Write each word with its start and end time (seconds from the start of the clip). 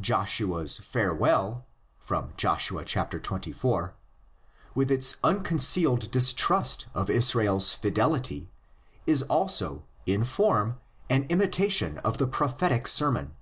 Joshua's 0.00 0.78
farewell 0.78 1.66
(Joshua 2.38 2.82
xxiv.) 2.82 3.92
with 4.74 4.90
its 4.90 5.16
unconcealed 5.22 6.10
distrust 6.10 6.86
of 6.94 7.10
Israel's 7.10 7.74
fidelity 7.74 8.50
is 9.04 9.22
also 9.24 9.84
in 10.06 10.24
form 10.24 10.80
an 11.10 11.24
imitation 11.24 11.98
of 11.98 12.16
the 12.16 12.26
Prophetic 12.26 12.88
sermon. 12.88 13.36